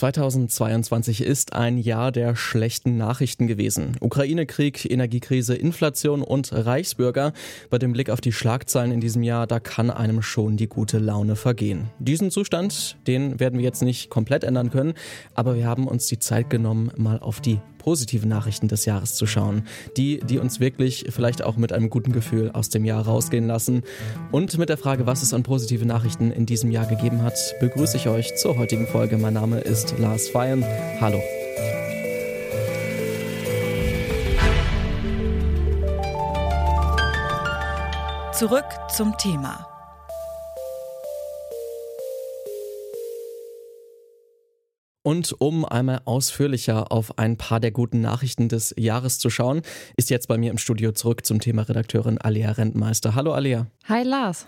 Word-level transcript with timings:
2022 0.00 1.20
ist 1.22 1.52
ein 1.52 1.76
Jahr 1.76 2.10
der 2.10 2.34
schlechten 2.34 2.96
Nachrichten 2.96 3.46
gewesen. 3.46 3.98
Ukraine-Krieg, 4.00 4.90
Energiekrise, 4.90 5.54
Inflation 5.54 6.22
und 6.22 6.54
Reichsbürger. 6.54 7.34
Bei 7.68 7.76
dem 7.76 7.92
Blick 7.92 8.08
auf 8.08 8.22
die 8.22 8.32
Schlagzeilen 8.32 8.92
in 8.92 9.02
diesem 9.02 9.22
Jahr, 9.22 9.46
da 9.46 9.60
kann 9.60 9.90
einem 9.90 10.22
schon 10.22 10.56
die 10.56 10.68
gute 10.68 10.98
Laune 10.98 11.36
vergehen. 11.36 11.90
Diesen 11.98 12.30
Zustand, 12.30 12.96
den 13.06 13.40
werden 13.40 13.58
wir 13.58 13.66
jetzt 13.66 13.82
nicht 13.82 14.08
komplett 14.08 14.42
ändern 14.42 14.70
können, 14.70 14.94
aber 15.34 15.54
wir 15.54 15.66
haben 15.66 15.86
uns 15.86 16.06
die 16.06 16.18
Zeit 16.18 16.48
genommen, 16.48 16.90
mal 16.96 17.18
auf 17.18 17.42
die 17.42 17.58
positiven 17.90 18.28
Nachrichten 18.28 18.68
des 18.68 18.84
Jahres 18.84 19.16
zu 19.16 19.26
schauen. 19.26 19.66
Die, 19.96 20.20
die 20.20 20.38
uns 20.38 20.60
wirklich 20.60 21.06
vielleicht 21.10 21.42
auch 21.42 21.56
mit 21.56 21.72
einem 21.72 21.90
guten 21.90 22.12
Gefühl 22.12 22.52
aus 22.52 22.68
dem 22.68 22.84
Jahr 22.84 23.04
rausgehen 23.04 23.48
lassen. 23.48 23.82
Und 24.30 24.56
mit 24.58 24.68
der 24.68 24.76
Frage, 24.76 25.06
was 25.06 25.24
es 25.24 25.34
an 25.34 25.42
positive 25.42 25.84
Nachrichten 25.84 26.30
in 26.30 26.46
diesem 26.46 26.70
Jahr 26.70 26.86
gegeben 26.86 27.22
hat, 27.22 27.34
begrüße 27.58 27.96
ich 27.96 28.06
euch 28.06 28.36
zur 28.36 28.56
heutigen 28.56 28.86
Folge. 28.86 29.18
Mein 29.18 29.34
Name 29.34 29.58
ist 29.58 29.98
Lars 29.98 30.28
Feyen. 30.28 30.64
Hallo. 31.00 31.20
Zurück 38.32 38.66
zum 38.94 39.18
Thema. 39.18 39.79
Und 45.02 45.34
um 45.40 45.64
einmal 45.64 46.02
ausführlicher 46.04 46.92
auf 46.92 47.18
ein 47.18 47.38
paar 47.38 47.58
der 47.58 47.70
guten 47.70 48.02
Nachrichten 48.02 48.50
des 48.50 48.74
Jahres 48.76 49.18
zu 49.18 49.30
schauen, 49.30 49.62
ist 49.96 50.10
jetzt 50.10 50.28
bei 50.28 50.36
mir 50.36 50.50
im 50.50 50.58
Studio 50.58 50.92
zurück 50.92 51.24
zum 51.24 51.40
Thema 51.40 51.62
Redakteurin 51.62 52.18
Alia 52.18 52.52
Rentmeister. 52.52 53.14
Hallo 53.14 53.32
Alia. 53.32 53.66
Hi 53.88 54.02
Lars. 54.02 54.46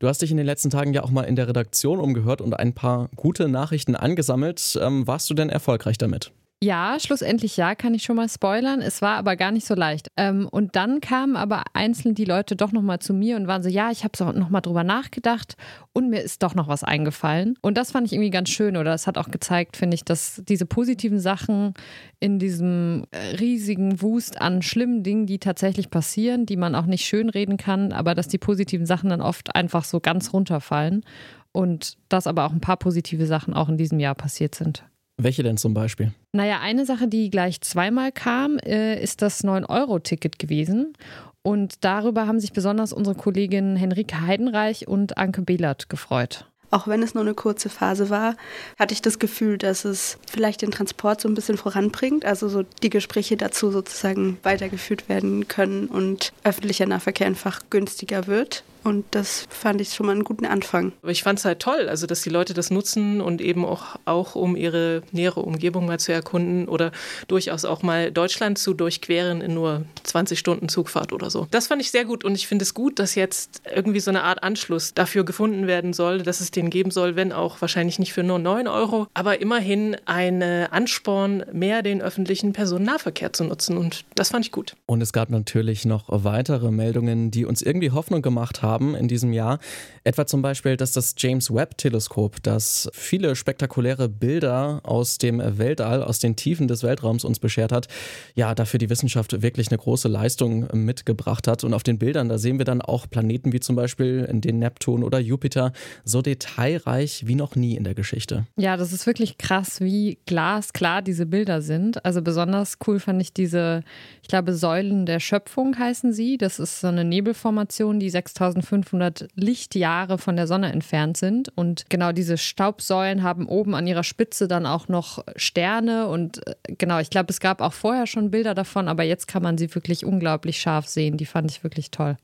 Du 0.00 0.08
hast 0.08 0.20
dich 0.20 0.32
in 0.32 0.36
den 0.36 0.46
letzten 0.46 0.70
Tagen 0.70 0.92
ja 0.92 1.04
auch 1.04 1.10
mal 1.10 1.22
in 1.22 1.36
der 1.36 1.46
Redaktion 1.46 2.00
umgehört 2.00 2.40
und 2.40 2.54
ein 2.54 2.72
paar 2.72 3.10
gute 3.14 3.48
Nachrichten 3.48 3.94
angesammelt. 3.94 4.76
Ähm, 4.82 5.06
warst 5.06 5.30
du 5.30 5.34
denn 5.34 5.48
erfolgreich 5.48 5.98
damit? 5.98 6.32
Ja, 6.62 6.96
schlussendlich 7.00 7.56
ja, 7.56 7.74
kann 7.74 7.92
ich 7.92 8.04
schon 8.04 8.14
mal 8.14 8.28
spoilern. 8.28 8.82
Es 8.82 9.02
war 9.02 9.16
aber 9.16 9.34
gar 9.34 9.50
nicht 9.50 9.66
so 9.66 9.74
leicht. 9.74 10.12
Ähm, 10.16 10.46
und 10.48 10.76
dann 10.76 11.00
kamen 11.00 11.34
aber 11.34 11.64
einzeln 11.72 12.14
die 12.14 12.24
Leute 12.24 12.54
doch 12.54 12.70
nochmal 12.70 13.00
zu 13.00 13.12
mir 13.14 13.34
und 13.34 13.48
waren 13.48 13.64
so, 13.64 13.68
ja, 13.68 13.90
ich 13.90 14.04
habe 14.04 14.16
so 14.16 14.30
nochmal 14.30 14.62
drüber 14.62 14.84
nachgedacht 14.84 15.56
und 15.92 16.08
mir 16.08 16.20
ist 16.20 16.44
doch 16.44 16.54
noch 16.54 16.68
was 16.68 16.84
eingefallen. 16.84 17.58
Und 17.62 17.76
das 17.76 17.90
fand 17.90 18.06
ich 18.06 18.12
irgendwie 18.12 18.30
ganz 18.30 18.48
schön 18.48 18.76
oder 18.76 18.94
es 18.94 19.08
hat 19.08 19.18
auch 19.18 19.32
gezeigt, 19.32 19.76
finde 19.76 19.96
ich, 19.96 20.04
dass 20.04 20.40
diese 20.46 20.64
positiven 20.64 21.18
Sachen 21.18 21.74
in 22.20 22.38
diesem 22.38 23.06
äh, 23.10 23.34
riesigen 23.40 24.00
Wust 24.00 24.40
an 24.40 24.62
schlimmen 24.62 25.02
Dingen, 25.02 25.26
die 25.26 25.40
tatsächlich 25.40 25.90
passieren, 25.90 26.46
die 26.46 26.56
man 26.56 26.76
auch 26.76 26.86
nicht 26.86 27.04
schönreden 27.04 27.56
kann, 27.56 27.90
aber 27.90 28.14
dass 28.14 28.28
die 28.28 28.38
positiven 28.38 28.86
Sachen 28.86 29.10
dann 29.10 29.20
oft 29.20 29.56
einfach 29.56 29.82
so 29.82 29.98
ganz 29.98 30.32
runterfallen. 30.32 31.04
Und 31.50 31.98
dass 32.08 32.28
aber 32.28 32.44
auch 32.44 32.52
ein 32.52 32.60
paar 32.60 32.76
positive 32.76 33.26
Sachen 33.26 33.52
auch 33.52 33.68
in 33.68 33.76
diesem 33.76 33.98
Jahr 33.98 34.14
passiert 34.14 34.54
sind. 34.54 34.84
Welche 35.18 35.42
denn 35.42 35.56
zum 35.56 35.74
Beispiel? 35.74 36.12
Naja, 36.32 36.60
eine 36.60 36.86
Sache, 36.86 37.06
die 37.06 37.30
gleich 37.30 37.60
zweimal 37.60 38.12
kam, 38.12 38.58
äh, 38.58 39.00
ist 39.02 39.22
das 39.22 39.44
9-Euro-Ticket 39.44 40.38
gewesen. 40.38 40.94
Und 41.42 41.84
darüber 41.84 42.26
haben 42.26 42.40
sich 42.40 42.52
besonders 42.52 42.92
unsere 42.92 43.16
Kolleginnen 43.16 43.76
Henrike 43.76 44.20
Heidenreich 44.20 44.86
und 44.86 45.18
Anke 45.18 45.42
Behlert 45.42 45.88
gefreut. 45.88 46.46
Auch 46.70 46.88
wenn 46.88 47.02
es 47.02 47.12
nur 47.12 47.22
eine 47.22 47.34
kurze 47.34 47.68
Phase 47.68 48.08
war, 48.08 48.34
hatte 48.78 48.94
ich 48.94 49.02
das 49.02 49.18
Gefühl, 49.18 49.58
dass 49.58 49.84
es 49.84 50.18
vielleicht 50.30 50.62
den 50.62 50.70
Transport 50.70 51.20
so 51.20 51.28
ein 51.28 51.34
bisschen 51.34 51.58
voranbringt, 51.58 52.24
also 52.24 52.48
so 52.48 52.62
die 52.82 52.88
Gespräche 52.88 53.36
dazu 53.36 53.70
sozusagen 53.70 54.38
weitergeführt 54.42 55.10
werden 55.10 55.48
können 55.48 55.88
und 55.88 56.32
öffentlicher 56.44 56.86
Nahverkehr 56.86 57.26
einfach 57.26 57.60
günstiger 57.68 58.26
wird. 58.26 58.64
Und 58.84 59.04
das 59.12 59.46
fand 59.48 59.80
ich 59.80 59.94
schon 59.94 60.06
mal 60.06 60.12
einen 60.12 60.24
guten 60.24 60.44
Anfang. 60.44 60.92
Ich 61.06 61.22
fand 61.22 61.38
es 61.38 61.44
halt 61.44 61.60
toll, 61.60 61.88
also 61.88 62.06
dass 62.06 62.22
die 62.22 62.30
Leute 62.30 62.54
das 62.54 62.70
nutzen 62.70 63.20
und 63.20 63.40
eben 63.40 63.64
auch, 63.64 63.96
auch 64.04 64.34
um 64.34 64.56
ihre 64.56 65.02
nähere 65.12 65.40
Umgebung 65.40 65.86
mal 65.86 66.00
zu 66.00 66.12
erkunden 66.12 66.68
oder 66.68 66.90
durchaus 67.28 67.64
auch 67.64 67.82
mal 67.82 68.10
Deutschland 68.10 68.58
zu 68.58 68.74
durchqueren 68.74 69.40
in 69.40 69.54
nur 69.54 69.84
20 70.02 70.38
Stunden 70.38 70.68
Zugfahrt 70.68 71.12
oder 71.12 71.30
so. 71.30 71.46
Das 71.50 71.68
fand 71.68 71.80
ich 71.80 71.90
sehr 71.90 72.04
gut 72.04 72.24
und 72.24 72.34
ich 72.34 72.46
finde 72.46 72.64
es 72.64 72.74
gut, 72.74 72.98
dass 72.98 73.14
jetzt 73.14 73.62
irgendwie 73.72 74.00
so 74.00 74.10
eine 74.10 74.24
Art 74.24 74.42
Anschluss 74.42 74.94
dafür 74.94 75.24
gefunden 75.24 75.66
werden 75.66 75.92
soll, 75.92 76.22
dass 76.22 76.40
es 76.40 76.50
den 76.50 76.70
geben 76.70 76.90
soll, 76.90 77.14
wenn 77.14 77.32
auch 77.32 77.60
wahrscheinlich 77.60 77.98
nicht 77.98 78.12
für 78.12 78.22
nur 78.22 78.38
9 78.38 78.66
Euro, 78.66 79.06
aber 79.14 79.40
immerhin 79.40 79.96
ein 80.06 80.42
Ansporn, 80.42 81.44
mehr 81.52 81.82
den 81.82 82.02
öffentlichen 82.02 82.52
Personennahverkehr 82.52 83.32
zu 83.32 83.44
nutzen 83.44 83.76
und 83.76 84.04
das 84.16 84.30
fand 84.30 84.46
ich 84.46 84.52
gut. 84.52 84.74
Und 84.86 85.00
es 85.00 85.12
gab 85.12 85.30
natürlich 85.30 85.84
noch 85.84 86.06
weitere 86.08 86.70
Meldungen, 86.70 87.30
die 87.30 87.44
uns 87.44 87.62
irgendwie 87.62 87.92
Hoffnung 87.92 88.22
gemacht 88.22 88.62
haben 88.62 88.71
haben 88.72 88.94
in 88.94 89.08
diesem 89.08 89.32
Jahr. 89.32 89.58
Etwa 90.04 90.26
zum 90.26 90.42
Beispiel, 90.42 90.76
dass 90.76 90.92
das 90.92 91.14
James 91.18 91.52
Webb-Teleskop, 91.52 92.42
das 92.42 92.88
viele 92.92 93.36
spektakuläre 93.36 94.08
Bilder 94.08 94.80
aus 94.82 95.18
dem 95.18 95.40
Weltall, 95.58 96.02
aus 96.02 96.18
den 96.18 96.36
Tiefen 96.36 96.66
des 96.66 96.82
Weltraums 96.82 97.24
uns 97.24 97.38
beschert 97.38 97.70
hat, 97.70 97.88
ja, 98.34 98.54
dafür 98.54 98.78
die 98.78 98.90
Wissenschaft 98.90 99.42
wirklich 99.42 99.68
eine 99.68 99.78
große 99.78 100.08
Leistung 100.08 100.66
mitgebracht 100.72 101.46
hat. 101.46 101.64
Und 101.64 101.74
auf 101.74 101.82
den 101.82 101.98
Bildern, 101.98 102.28
da 102.28 102.38
sehen 102.38 102.58
wir 102.58 102.64
dann 102.64 102.82
auch 102.82 103.08
Planeten 103.08 103.52
wie 103.52 103.60
zum 103.60 103.76
Beispiel 103.76 104.26
den 104.32 104.58
Neptun 104.58 105.04
oder 105.04 105.18
Jupiter, 105.18 105.72
so 106.04 106.22
detailreich 106.22 107.26
wie 107.26 107.34
noch 107.34 107.54
nie 107.54 107.76
in 107.76 107.84
der 107.84 107.94
Geschichte. 107.94 108.46
Ja, 108.56 108.76
das 108.76 108.92
ist 108.92 109.06
wirklich 109.06 109.38
krass, 109.38 109.80
wie 109.80 110.18
glasklar 110.26 111.02
diese 111.02 111.26
Bilder 111.26 111.62
sind. 111.62 112.04
Also 112.04 112.22
besonders 112.22 112.78
cool 112.86 112.98
fand 112.98 113.20
ich 113.20 113.32
diese, 113.32 113.82
ich 114.22 114.28
glaube, 114.28 114.54
Säulen 114.54 115.06
der 115.06 115.20
Schöpfung 115.20 115.78
heißen 115.78 116.12
sie. 116.12 116.38
Das 116.38 116.58
ist 116.58 116.80
so 116.80 116.88
eine 116.88 117.04
Nebelformation, 117.04 118.00
die 118.00 118.10
6000 118.10 118.61
1500 118.62 119.28
Lichtjahre 119.34 120.18
von 120.18 120.36
der 120.36 120.46
Sonne 120.46 120.72
entfernt 120.72 121.16
sind. 121.16 121.50
Und 121.56 121.90
genau 121.90 122.12
diese 122.12 122.38
Staubsäulen 122.38 123.22
haben 123.22 123.46
oben 123.46 123.74
an 123.74 123.86
ihrer 123.86 124.04
Spitze 124.04 124.48
dann 124.48 124.66
auch 124.66 124.88
noch 124.88 125.24
Sterne. 125.36 126.08
Und 126.08 126.46
äh, 126.46 126.54
genau, 126.78 126.98
ich 126.98 127.10
glaube, 127.10 127.30
es 127.30 127.40
gab 127.40 127.60
auch 127.60 127.72
vorher 127.72 128.06
schon 128.06 128.30
Bilder 128.30 128.54
davon, 128.54 128.88
aber 128.88 129.02
jetzt 129.02 129.28
kann 129.28 129.42
man 129.42 129.58
sie 129.58 129.74
wirklich 129.74 130.04
unglaublich 130.04 130.60
scharf 130.60 130.86
sehen. 130.86 131.16
Die 131.16 131.26
fand 131.26 131.50
ich 131.50 131.62
wirklich 131.64 131.90
toll. 131.90 132.16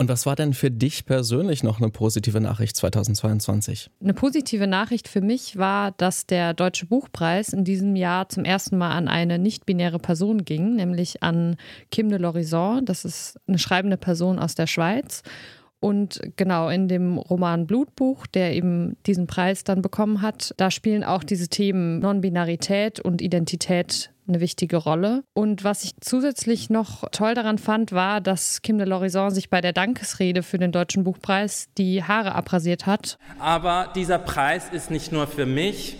Und 0.00 0.08
was 0.08 0.26
war 0.26 0.36
denn 0.36 0.54
für 0.54 0.70
dich 0.70 1.06
persönlich 1.06 1.64
noch 1.64 1.80
eine 1.80 1.90
positive 1.90 2.40
Nachricht 2.40 2.76
2022? 2.76 3.90
Eine 4.00 4.14
positive 4.14 4.68
Nachricht 4.68 5.08
für 5.08 5.20
mich 5.20 5.56
war, 5.58 5.90
dass 5.90 6.24
der 6.24 6.54
Deutsche 6.54 6.86
Buchpreis 6.86 7.48
in 7.48 7.64
diesem 7.64 7.96
Jahr 7.96 8.28
zum 8.28 8.44
ersten 8.44 8.78
Mal 8.78 8.92
an 8.92 9.08
eine 9.08 9.40
nicht-binäre 9.40 9.98
Person 9.98 10.44
ging, 10.44 10.76
nämlich 10.76 11.24
an 11.24 11.56
Kim 11.90 12.10
de 12.10 12.18
Lorison. 12.18 12.84
Das 12.84 13.04
ist 13.04 13.40
eine 13.48 13.58
schreibende 13.58 13.96
Person 13.96 14.38
aus 14.38 14.54
der 14.54 14.68
Schweiz. 14.68 15.24
Und 15.80 16.20
genau 16.36 16.68
in 16.68 16.86
dem 16.86 17.18
Roman 17.18 17.66
Blutbuch, 17.66 18.28
der 18.28 18.54
eben 18.54 18.96
diesen 19.06 19.26
Preis 19.26 19.64
dann 19.64 19.82
bekommen 19.82 20.22
hat, 20.22 20.54
da 20.58 20.70
spielen 20.70 21.02
auch 21.02 21.24
diese 21.24 21.48
Themen 21.48 21.98
Non-Binarität 21.98 23.00
und 23.00 23.20
Identität 23.20 24.12
eine 24.28 24.40
wichtige 24.40 24.76
Rolle. 24.76 25.24
Und 25.34 25.64
was 25.64 25.84
ich 25.84 25.92
zusätzlich 26.00 26.70
noch 26.70 27.08
toll 27.10 27.34
daran 27.34 27.58
fand, 27.58 27.92
war, 27.92 28.20
dass 28.20 28.62
Kim 28.62 28.78
de 28.78 28.86
Lorison 28.86 29.30
sich 29.30 29.50
bei 29.50 29.60
der 29.60 29.72
Dankesrede 29.72 30.42
für 30.42 30.58
den 30.58 30.72
Deutschen 30.72 31.04
Buchpreis 31.04 31.68
die 31.78 32.02
Haare 32.02 32.34
abrasiert 32.34 32.86
hat. 32.86 33.18
Aber 33.38 33.90
dieser 33.94 34.18
Preis 34.18 34.68
ist 34.72 34.90
nicht 34.90 35.12
nur 35.12 35.26
für 35.26 35.46
mich, 35.46 35.96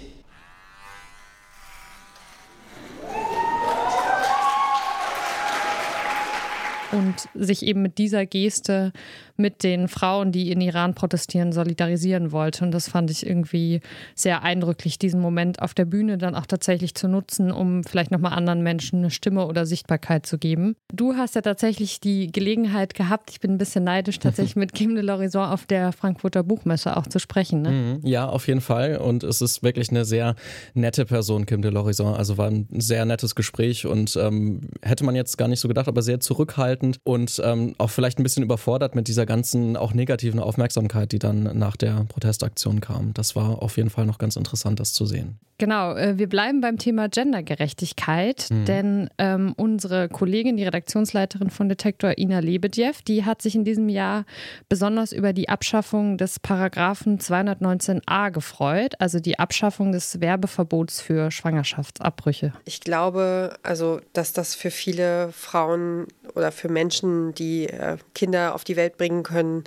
und 6.91 7.29
sich 7.35 7.65
eben 7.65 7.83
mit 7.83 7.99
dieser 7.99 8.27
Geste 8.27 8.93
mit 9.39 9.63
den 9.63 9.87
Frauen, 9.87 10.33
die 10.33 10.51
in 10.51 10.61
Iran 10.61 10.95
protestieren, 10.95 11.53
solidarisieren 11.53 12.33
wollte. 12.33 12.65
Und 12.65 12.73
das 12.73 12.89
fand 12.89 13.11
ich 13.11 13.25
irgendwie 13.25 13.81
sehr 14.17 14.43
eindrücklich, 14.43 14.99
diesen 14.99 15.21
Moment 15.21 15.63
auf 15.63 15.75
der 15.75 15.85
Bühne 15.85 16.19
dann 16.19 16.35
auch 16.35 16.47
tatsächlich 16.47 16.97
zu 16.97 17.07
nutzen, 17.07 17.53
um 17.53 17.85
vielleicht 17.85 18.11
nochmal 18.11 18.33
anderen 18.33 18.63
Menschen 18.63 18.99
eine 18.99 19.11
Stimme 19.11 19.47
oder 19.47 19.65
Sichtbarkeit 19.65 20.27
zu 20.27 20.39
geben. 20.39 20.75
Du 20.93 21.15
hast 21.15 21.37
ja 21.37 21.41
tatsächlich 21.41 22.01
die 22.01 22.33
Gelegenheit 22.33 22.95
gehabt, 22.95 23.31
ich 23.31 23.39
bin 23.39 23.53
ein 23.53 23.59
bisschen 23.59 23.85
neidisch, 23.85 24.19
tatsächlich 24.19 24.57
mit 24.57 24.75
Kim 24.75 24.97
de 24.97 25.05
l'Horizon 25.05 25.53
auf 25.53 25.67
der 25.67 25.93
Frankfurter 25.93 26.43
Buchmesse 26.43 26.97
auch 26.97 27.07
zu 27.07 27.21
sprechen. 27.21 27.63
Ne? 27.63 27.71
Mhm. 27.71 28.07
Ja, 28.07 28.29
auf 28.29 28.49
jeden 28.49 28.61
Fall. 28.61 28.97
Und 28.97 29.23
es 29.23 29.41
ist 29.41 29.63
wirklich 29.63 29.91
eine 29.91 30.05
sehr 30.05 30.35
nette 30.75 31.05
Person, 31.05 31.47
Kim 31.47 31.63
de 31.63 31.71
l'Horizon. 31.71 32.15
Also 32.15 32.39
war 32.39 32.49
ein 32.49 32.67
sehr 32.73 33.05
nettes 33.05 33.37
Gespräch 33.37 33.87
und 33.87 34.17
ähm, 34.17 34.63
hätte 34.83 35.05
man 35.05 35.15
jetzt 35.15 35.39
gar 35.39 35.47
nicht 35.47 35.61
so 35.61 35.69
gedacht, 35.69 35.87
aber 35.87 36.03
sehr 36.03 36.19
zurückhaltend 36.19 36.78
und 37.05 37.41
ähm, 37.45 37.75
auch 37.79 37.91
vielleicht 37.91 38.19
ein 38.19 38.23
bisschen 38.23 38.43
überfordert 38.43 38.95
mit 38.95 39.09
dieser 39.09 39.27
ganzen 39.27 39.77
auch 39.77 39.95
negativen 39.95 40.41
Aufmerksamkeit, 40.41 41.13
die 41.13 41.19
dann 41.19 41.59
nach 41.59 41.77
der 41.77 42.05
Protestaktion 42.09 42.81
kam. 42.81 43.13
Das 43.15 43.37
war 43.37 43.63
auf 43.63 43.77
jeden 43.77 43.91
Fall 43.91 44.07
noch 44.07 44.19
ganz 44.19 44.37
interessant, 44.37 44.81
das 44.81 44.93
zu 44.93 45.07
sehen. 45.07 45.39
Genau, 45.59 45.97
äh, 45.97 46.17
wir 46.19 46.29
bleiben 46.29 46.61
beim 46.61 46.79
Thema 46.79 47.09
Gendergerechtigkeit, 47.09 48.47
mhm. 48.49 48.65
denn 48.65 49.11
ähm, 49.19 49.55
unsere 49.57 50.09
Kollegin, 50.09 50.57
die 50.57 50.63
Redaktionsleiterin 50.63 51.51
von 51.51 51.69
Detektor, 51.69 52.17
Ina 52.17 52.39
Lebedjew, 52.39 52.93
die 53.09 53.25
hat 53.25 53.43
sich 53.43 53.57
in 53.57 53.65
diesem 53.65 53.89
Jahr 53.89 54.25
besonders 54.69 55.13
über 55.13 55.33
die 55.33 55.49
Abschaffung 55.49 56.17
des 56.17 56.39
Paragraphen 56.39 57.19
219a 57.19 58.31
gefreut, 58.31 58.95
also 59.01 59.19
die 59.19 59.41
Abschaffung 59.41 59.91
des 59.91 60.21
Werbeverbots 60.21 61.01
für 61.01 61.33
Schwangerschaftsabbrüche. 61.33 62.53
Ich 62.65 62.81
glaube, 62.81 63.55
also, 63.65 64.01
dass 64.13 64.33
das 64.33 64.55
für 64.55 64.71
viele 64.71 65.33
Frauen 65.33 66.07
oder 66.37 66.53
für 66.53 66.68
Menschen, 66.73 67.35
die 67.35 67.69
äh, 67.69 67.97
Kinder 68.15 68.55
auf 68.55 68.65
die 68.65 68.77
Welt 68.77 68.97
bringen 68.97 69.23
können, 69.23 69.65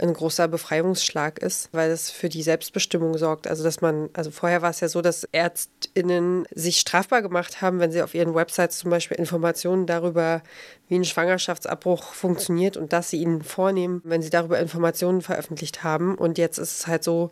ein 0.00 0.14
großer 0.14 0.48
Befreiungsschlag 0.48 1.38
ist, 1.40 1.68
weil 1.72 1.90
es 1.90 2.10
für 2.10 2.28
die 2.28 2.42
Selbstbestimmung 2.42 3.18
sorgt. 3.18 3.46
Also 3.46 3.62
dass 3.62 3.80
man, 3.80 4.08
also 4.14 4.30
vorher 4.30 4.62
war 4.62 4.70
es 4.70 4.80
ja 4.80 4.88
so, 4.88 5.02
dass 5.02 5.24
ÄrztInnen 5.32 6.46
sich 6.54 6.80
strafbar 6.80 7.22
gemacht 7.22 7.60
haben, 7.60 7.80
wenn 7.80 7.92
sie 7.92 8.02
auf 8.02 8.14
ihren 8.14 8.34
Websites 8.34 8.78
zum 8.78 8.90
Beispiel 8.90 9.18
Informationen 9.18 9.86
darüber, 9.86 10.42
wie 10.88 10.96
ein 10.96 11.04
Schwangerschaftsabbruch 11.04 12.14
funktioniert 12.14 12.76
und 12.76 12.92
dass 12.92 13.10
sie 13.10 13.18
ihnen 13.18 13.42
vornehmen, 13.42 14.00
wenn 14.04 14.22
sie 14.22 14.30
darüber 14.30 14.58
Informationen 14.58 15.22
veröffentlicht 15.22 15.84
haben. 15.84 16.16
Und 16.16 16.38
jetzt 16.38 16.58
ist 16.58 16.80
es 16.80 16.86
halt 16.86 17.04
so, 17.04 17.30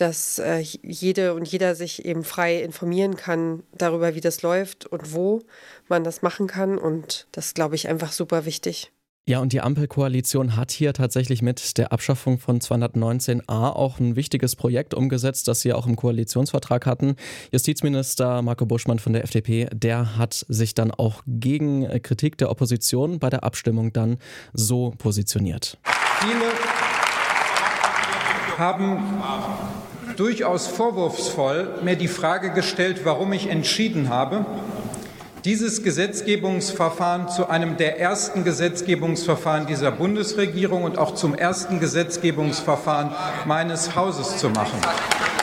dass 0.00 0.38
äh, 0.38 0.58
jede 0.58 1.34
und 1.34 1.46
jeder 1.46 1.74
sich 1.74 2.04
eben 2.04 2.24
frei 2.24 2.62
informieren 2.62 3.16
kann 3.16 3.62
darüber, 3.76 4.14
wie 4.14 4.20
das 4.20 4.42
läuft 4.42 4.86
und 4.86 5.12
wo 5.12 5.42
man 5.88 6.04
das 6.04 6.22
machen 6.22 6.46
kann. 6.46 6.78
Und 6.78 7.26
das 7.32 7.54
glaube 7.54 7.74
ich 7.74 7.88
einfach 7.88 8.12
super 8.12 8.44
wichtig. 8.44 8.92
Ja, 9.28 9.40
und 9.40 9.52
die 9.52 9.60
Ampelkoalition 9.60 10.56
hat 10.56 10.70
hier 10.70 10.94
tatsächlich 10.94 11.42
mit 11.42 11.76
der 11.76 11.92
Abschaffung 11.92 12.38
von 12.38 12.60
219a 12.60 13.72
auch 13.72 14.00
ein 14.00 14.16
wichtiges 14.16 14.56
Projekt 14.56 14.94
umgesetzt, 14.94 15.48
das 15.48 15.60
sie 15.60 15.74
auch 15.74 15.86
im 15.86 15.96
Koalitionsvertrag 15.96 16.86
hatten. 16.86 17.14
Justizminister 17.52 18.40
Marco 18.40 18.64
Buschmann 18.64 18.98
von 18.98 19.12
der 19.12 19.24
FDP, 19.24 19.68
der 19.70 20.16
hat 20.16 20.46
sich 20.48 20.72
dann 20.72 20.90
auch 20.90 21.22
gegen 21.26 21.86
Kritik 22.00 22.38
der 22.38 22.50
Opposition 22.50 23.18
bei 23.18 23.28
der 23.28 23.44
Abstimmung 23.44 23.92
dann 23.92 24.16
so 24.54 24.94
positioniert. 24.96 25.76
Viele 26.20 26.67
haben 28.58 29.22
durchaus 30.16 30.66
vorwurfsvoll 30.66 31.78
mir 31.82 31.96
die 31.96 32.08
Frage 32.08 32.50
gestellt, 32.50 33.00
warum 33.04 33.32
ich 33.32 33.48
entschieden 33.48 34.08
habe, 34.08 34.44
dieses 35.44 35.82
Gesetzgebungsverfahren 35.82 37.28
zu 37.28 37.48
einem 37.48 37.76
der 37.76 38.00
ersten 38.00 38.44
Gesetzgebungsverfahren 38.44 39.66
dieser 39.66 39.92
Bundesregierung 39.92 40.82
und 40.82 40.98
auch 40.98 41.14
zum 41.14 41.34
ersten 41.34 41.80
Gesetzgebungsverfahren 41.80 43.12
meines 43.46 43.94
Hauses 43.94 44.38
zu 44.38 44.50
machen. 44.50 44.80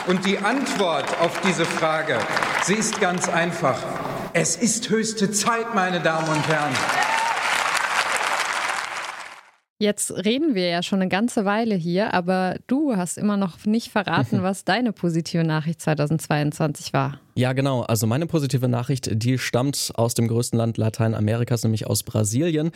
Und 0.06 0.24
die 0.26 0.38
Antwort 0.38 1.06
auf 1.20 1.40
diese 1.40 1.64
Frage, 1.64 2.18
sie 2.62 2.74
ist 2.74 3.00
ganz 3.00 3.28
einfach. 3.28 3.78
Es 4.32 4.56
ist 4.56 4.90
höchste 4.90 5.30
Zeit, 5.30 5.74
meine 5.74 6.00
Damen 6.00 6.28
und 6.28 6.46
Herren. 6.46 7.05
Jetzt 9.78 10.10
reden 10.24 10.54
wir 10.54 10.68
ja 10.68 10.82
schon 10.82 11.00
eine 11.00 11.10
ganze 11.10 11.44
Weile 11.44 11.74
hier, 11.74 12.14
aber 12.14 12.56
du 12.66 12.96
hast 12.96 13.18
immer 13.18 13.36
noch 13.36 13.64
nicht 13.66 13.90
verraten, 13.90 14.42
was 14.42 14.64
deine 14.64 14.92
positive 14.92 15.44
Nachricht 15.44 15.82
2022 15.82 16.92
war. 16.94 17.20
Ja, 17.38 17.52
genau. 17.52 17.82
Also 17.82 18.06
meine 18.06 18.26
positive 18.26 18.66
Nachricht, 18.66 19.10
die 19.12 19.36
stammt 19.36 19.92
aus 19.94 20.14
dem 20.14 20.26
größten 20.26 20.58
Land 20.58 20.78
Lateinamerikas, 20.78 21.64
nämlich 21.64 21.86
aus 21.86 22.02
Brasilien. 22.02 22.70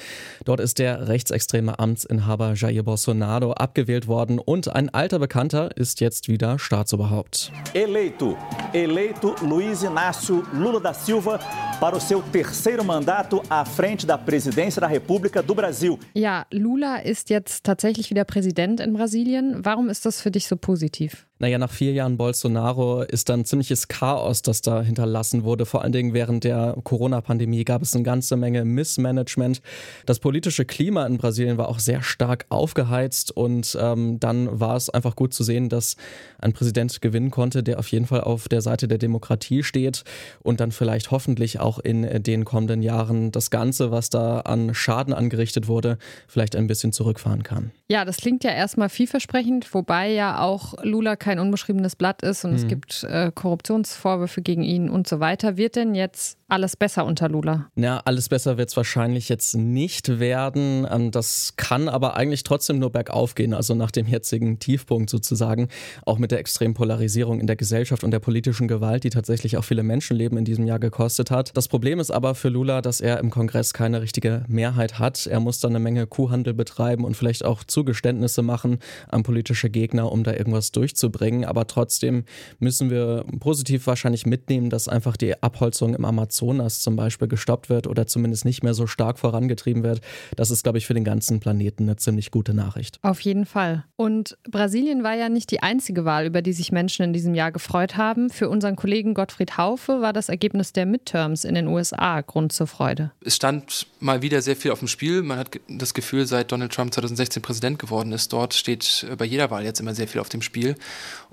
Dort 0.45 0.61
ist 0.61 0.79
der 0.79 1.09
rechtsextreme 1.09 1.79
Amtsinhaber 1.79 2.53
Jair 2.55 2.83
Bolsonaro 2.83 3.53
abgewählt 3.53 4.07
worden 4.07 4.39
und 4.39 4.69
ein 4.69 4.91
alter 4.91 5.19
Bekannter 5.19 5.75
ist 5.79 6.01
jetzt 6.01 6.29
wieder 6.29 6.59
Staatsoberhaupt. 6.59 7.51
Eleito, 7.73 8.37
eleito 8.75 9.35
Luiz 9.49 9.83
Inácio 9.83 10.43
Lula 10.53 10.79
da 10.79 10.93
Silva 10.93 11.39
para 11.81 11.97
o 11.97 12.01
seu 12.01 12.23
terceiro 12.31 12.85
mandato 12.85 13.43
à 13.49 13.65
frente 13.65 14.05
da 14.07 14.19
Presidência 14.19 14.79
da 14.79 14.87
República 14.87 15.43
do 15.43 15.55
Brasil. 15.55 15.99
Ja, 16.13 16.45
Lula 16.51 16.99
ist 16.99 17.31
jetzt 17.31 17.65
tatsächlich 17.65 18.11
wieder 18.11 18.27
Präsident 18.27 18.81
in 18.81 18.93
Brasilien. 18.93 19.65
Warum 19.65 19.89
ist 19.89 20.05
das 20.05 20.21
für 20.21 20.31
dich 20.31 20.47
so 20.47 20.57
positiv? 20.57 21.27
Naja, 21.41 21.57
nach 21.57 21.71
vier 21.71 21.95
Jahren 21.95 22.19
Bolsonaro 22.19 23.01
ist 23.01 23.31
dann 23.31 23.47
ziemliches 23.47 23.89
Chaos, 23.89 24.43
das 24.43 24.61
da 24.61 24.83
hinterlassen 24.83 25.43
wurde. 25.43 25.65
Vor 25.65 25.81
allen 25.81 25.93
Dingen 25.93 26.13
während 26.13 26.45
der 26.45 26.77
Corona-Pandemie 26.85 27.65
gab 27.65 27.81
es 27.81 27.95
eine 27.95 28.05
ganze 28.05 28.37
Menge 28.37 28.67
Missmanagement. 28.67 29.63
Das 30.05 30.19
politische 30.19 30.67
Klima 30.67 31.07
in 31.07 31.17
Brasilien 31.17 31.57
war 31.57 31.71
auch 31.71 31.79
sehr 31.79 32.03
stark 32.03 32.45
aufgeheizt 32.51 33.35
und 33.35 33.75
ähm, 33.81 34.21
dann 34.21 34.61
war 34.61 34.77
es 34.77 34.91
einfach 34.91 35.17
gut 35.17 35.33
zu 35.33 35.43
sehen, 35.43 35.71
dass 35.71 35.97
ein 36.41 36.53
Präsident 36.53 37.01
gewinnen 37.01 37.31
konnte, 37.31 37.63
der 37.63 37.79
auf 37.79 37.89
jeden 37.89 38.05
Fall 38.05 38.21
auf 38.21 38.47
der 38.47 38.61
Seite 38.61 38.87
der 38.87 38.99
Demokratie 38.99 39.63
steht 39.63 40.05
und 40.43 40.61
dann 40.61 40.73
vielleicht 40.73 41.11
hoffentlich 41.11 41.59
auch 41.59 41.79
in 41.79 42.23
den 42.23 42.45
kommenden 42.45 42.83
Jahren 42.83 43.33
das 43.33 43.51
Ganze, 43.51 43.91
was 43.91 44.11
da 44.11 44.41
an 44.41 44.75
Schaden 44.75 45.15
angerichtet 45.15 45.69
wurde, 45.69 45.97
vielleicht 46.29 46.55
ein 46.55 46.67
bisschen 46.67 46.93
zurückfahren 46.93 47.45
kann. 47.45 47.71
Ja, 47.89 48.05
das 48.05 48.19
klingt 48.19 48.45
ja 48.45 48.51
erstmal 48.51 48.91
vielversprechend, 48.91 49.73
wobei 49.73 50.11
ja 50.11 50.43
auch 50.43 50.75
Lula 50.83 51.17
kein 51.31 51.39
unbeschriebenes 51.39 51.95
Blatt 51.95 52.23
ist 52.23 52.45
und 52.45 52.51
mhm. 52.51 52.57
es 52.57 52.67
gibt 52.67 53.05
äh, 53.05 53.31
Korruptionsvorwürfe 53.33 54.43
gegen 54.43 54.65
ihn 54.65 54.91
und 54.91 55.07
so 55.07 55.21
weiter. 55.21 55.57
Wird 55.57 55.77
denn 55.77 55.95
jetzt 55.95 56.40
alles 56.51 56.77
besser 56.77 57.05
unter 57.05 57.29
Lula? 57.29 57.71
Ja, 57.77 58.01
alles 58.05 58.29
besser 58.29 58.59
wird 58.59 58.71
es 58.71 58.77
wahrscheinlich 58.77 59.29
jetzt 59.29 59.55
nicht 59.55 60.19
werden. 60.19 60.87
Ähm, 60.91 61.11
das 61.11 61.55
kann 61.57 61.89
aber 61.89 62.17
eigentlich 62.17 62.43
trotzdem 62.43 62.79
nur 62.79 62.91
bergauf 62.91 63.35
gehen, 63.35 63.55
also 63.55 63.75
nach 63.75 63.91
dem 63.91 64.07
jetzigen 64.07 64.59
Tiefpunkt 64.59 65.09
sozusagen, 65.11 65.69
auch 66.05 66.19
mit 66.19 66.33
der 66.33 66.41
extremen 66.41 66.75
Polarisierung 66.75 67.41
in 67.41 67.47
der 67.47 67.57
Gesellschaft 67.57 68.03
und 68.03 68.11
der 68.11 68.19
politischen 68.19 68.67
Gewalt, 68.67 69.05
die 69.05 69.11
tatsächlich 69.11 69.57
auch 69.57 69.65
viele 69.65 69.83
Menschenleben 69.83 70.37
in 70.37 70.45
diesem 70.45 70.67
Jahr 70.67 70.79
gekostet 70.79 71.31
hat. 71.31 71.57
Das 71.57 71.69
Problem 71.69 72.01
ist 72.01 72.11
aber 72.11 72.35
für 72.35 72.49
Lula, 72.49 72.83
dass 72.83 73.01
er 73.01 73.21
im 73.21 73.31
Kongress 73.31 73.73
keine 73.73 74.03
richtige 74.03 74.45
Mehrheit 74.49 74.99
hat. 74.99 75.27
Er 75.27 75.41
muss 75.41 75.61
dann 75.61 75.73
eine 75.73 75.81
Menge 75.81 76.07
Kuhhandel 76.07 76.55
betreiben 76.55 77.05
und 77.05 77.17
vielleicht 77.17 77.45
auch 77.45 77.63
Zugeständnisse 77.63 78.43
machen 78.43 78.79
an 79.09 79.23
politische 79.23 79.71
Gegner, 79.71 80.11
um 80.11 80.25
da 80.25 80.33
irgendwas 80.33 80.73
durchzubringen 80.73 81.21
bringen. 81.21 81.45
Aber 81.45 81.67
trotzdem 81.67 82.25
müssen 82.59 82.91
wir 82.91 83.25
positiv 83.39 83.87
wahrscheinlich 83.87 84.27
mitnehmen, 84.27 84.71
dass 84.71 84.89
einfach 84.89 85.17
die 85.17 85.41
Abholzung 85.43 85.95
im 85.95 86.05
Amazonas 86.05 86.40
zum 86.81 86.97
Beispiel 86.97 87.29
gestoppt 87.29 87.69
wird 87.69 87.87
oder 87.87 88.07
zumindest 88.07 88.45
nicht 88.45 88.63
mehr 88.63 88.75
so 88.75 88.87
stark 88.87 89.19
vorangetrieben 89.19 89.83
wird. 89.83 90.01
Das 90.37 90.51
ist, 90.51 90.63
glaube 90.63 90.79
ich, 90.79 90.87
für 90.87 90.95
den 90.95 91.05
ganzen 91.05 91.41
Planeten 91.41 91.85
eine 91.85 91.97
ziemlich 91.97 92.31
gute 92.31 92.55
Nachricht. 92.55 92.99
Auf 93.03 93.21
jeden 93.21 93.47
Fall. 93.47 93.85
Und 93.97 94.39
Brasilien 94.51 95.03
war 95.03 95.15
ja 95.15 95.29
nicht 95.29 95.51
die 95.51 95.63
einzige 95.63 96.05
Wahl, 96.05 96.27
über 96.27 96.43
die 96.43 96.53
sich 96.53 96.73
Menschen 96.73 97.05
in 97.05 97.13
diesem 97.13 97.35
Jahr 97.35 97.53
gefreut 97.53 97.97
haben. 97.97 98.31
Für 98.31 98.49
unseren 98.49 98.77
Kollegen 98.77 99.15
Gottfried 99.15 99.57
Haufe 99.57 100.01
war 100.01 100.13
das 100.13 100.29
Ergebnis 100.29 100.73
der 100.73 100.87
Midterms 100.87 101.45
in 101.45 101.55
den 101.55 101.67
USA 101.67 102.21
Grund 102.21 102.53
zur 102.53 102.67
Freude. 102.67 103.13
Es 103.25 103.37
stand 103.37 103.87
mal 104.01 104.23
wieder 104.23 104.43
sehr 104.43 104.57
viel 104.57 104.71
auf 104.71 104.79
dem 104.79 104.89
Spiel. 104.89 105.23
Man 105.23 105.39
hat 105.39 105.61
das 105.69 105.95
Gefühl, 105.95 106.27
seit 106.27 106.53
Donald 106.53 106.73
Trump 106.73 106.93
2016 106.95 107.43
Präsident 107.43 107.79
geworden 107.79 108.13
ist, 108.13 108.33
dort 108.33 108.55
steht 108.55 109.07
bei 109.19 109.25
jeder 109.25 109.51
Wahl 109.51 109.65
jetzt 109.65 109.81
immer 109.81 109.95
sehr 109.95 110.09
viel 110.09 110.21
auf 110.21 110.29
dem 110.29 110.43
Spiel. 110.43 110.77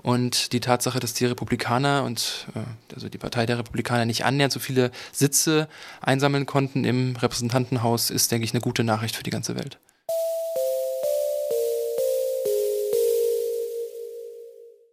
Und 0.02 0.52
die 0.52 0.60
Tatsache, 0.60 1.00
dass 1.00 1.14
die 1.14 1.26
Republikaner 1.26 2.04
und 2.04 2.46
äh, 2.54 2.60
also 2.94 3.08
die 3.08 3.18
Partei 3.18 3.46
der 3.46 3.58
Republikaner 3.58 4.04
nicht 4.04 4.24
annähernd 4.24 4.52
so 4.52 4.60
viele 4.60 4.90
Sitze 5.12 5.68
einsammeln 6.00 6.46
konnten 6.46 6.84
im 6.84 7.16
Repräsentantenhaus, 7.16 8.10
ist, 8.10 8.30
denke 8.32 8.44
ich, 8.44 8.52
eine 8.52 8.60
gute 8.60 8.84
Nachricht 8.84 9.16
für 9.16 9.22
die 9.22 9.30
ganze 9.30 9.56
Welt. 9.56 9.78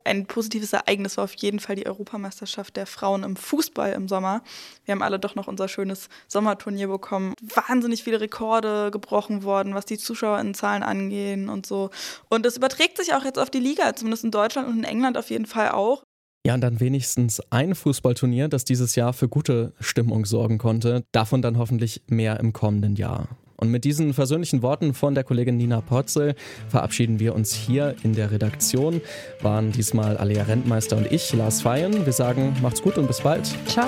ein 0.06 0.26
positives 0.28 0.72
Ereignis 0.72 1.18
war 1.18 1.26
auf 1.26 1.34
jeden 1.34 1.60
Fall 1.60 1.76
die 1.76 1.88
Europameisterschaft 1.88 2.76
der 2.78 2.86
Frauen 2.86 3.24
im 3.24 3.36
Fußball 3.36 3.92
im 3.94 4.08
Sommer. 4.08 4.42
Wir 4.86 4.94
haben 4.94 5.02
alle 5.02 5.20
doch 5.20 5.36
noch 5.36 5.48
unser 5.48 5.68
schönes 5.68 6.08
Sommerturnier 6.28 6.88
bekommen. 6.88 7.34
Wahnsinnig 7.42 8.04
viele 8.04 8.22
Rekorde 8.22 8.92
gebrochen 8.92 9.44
worden, 9.44 9.74
was 9.74 9.86
die 9.86 9.98
Zuschauerinnenzahlen 9.98 10.84
angehen 10.84 11.50
und 11.50 11.66
so. 11.66 11.90
Und 12.30 12.46
das 12.46 12.58
überträgt 12.58 12.98
sich 12.98 13.14
auch 13.14 13.26
jetzt 13.26 13.40
auf 13.40 13.50
die 13.50 13.60
Liga, 13.60 13.96
zumindest 13.96 14.24
in 14.24 14.32
Deutschland 14.32 14.68
und 14.68 14.78
in 14.78 14.84
England 14.84 15.18
auf 15.18 15.30
jeden 15.30 15.48
Fall 15.48 15.72
auch. 15.72 16.05
Ja, 16.46 16.54
und 16.54 16.62
dann 16.62 16.80
wenigstens 16.80 17.42
ein 17.50 17.74
Fußballturnier, 17.74 18.50
das 18.50 18.66
dieses 18.66 18.96
Jahr 18.96 19.14
für 19.14 19.28
gute 19.28 19.74
Stimmung 19.80 20.26
sorgen 20.26 20.60
konnte. 20.60 21.04
Davon 21.12 21.42
dann 21.42 21.58
hoffentlich 21.58 22.04
mehr 22.06 22.40
im 22.40 22.54
kommenden 22.54 22.96
Jahr. 22.96 23.30
Und 23.58 23.72
mit 23.72 23.84
diesen 23.84 24.14
versöhnlichen 24.14 24.62
Worten 24.62 24.94
von 24.94 25.16
der 25.16 25.24
Kollegin 25.24 25.58
Nina 25.58 25.82
Potzel 25.82 26.36
verabschieden 26.70 27.20
wir 27.20 27.34
uns 27.34 27.52
hier 27.52 27.96
in 28.04 28.14
der 28.14 28.30
Redaktion. 28.30 29.02
Waren 29.42 29.72
diesmal 29.72 30.18
Alea 30.18 30.44
Rentmeister 30.44 30.98
und 30.98 31.12
ich, 31.12 31.34
Lars 31.34 31.64
Feyen. 31.64 32.06
Wir 32.06 32.14
sagen, 32.14 32.56
macht's 32.62 32.84
gut 32.84 33.00
und 33.00 33.08
bis 33.08 33.22
bald. 33.22 33.52
Ciao. 33.66 33.88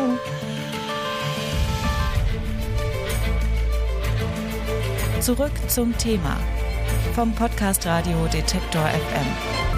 Zurück 5.19 5.51
zum 5.67 5.95
Thema 5.99 6.39
vom 7.13 7.35
Podcast 7.35 7.85
Radio 7.85 8.25
Detektor 8.33 8.81
FM. 8.81 9.76